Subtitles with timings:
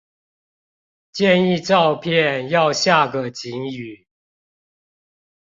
[1.11, 4.07] 建議照片要下個警語